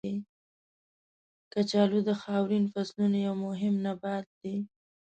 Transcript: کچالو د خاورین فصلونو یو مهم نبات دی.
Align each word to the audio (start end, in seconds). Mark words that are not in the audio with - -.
کچالو 1.53 1.99
د 2.07 2.09
خاورین 2.21 2.65
فصلونو 2.73 3.17
یو 3.27 3.35
مهم 3.47 3.73
نبات 3.85 4.27
دی. 4.41 4.55